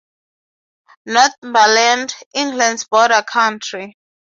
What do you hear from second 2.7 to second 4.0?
Border Country.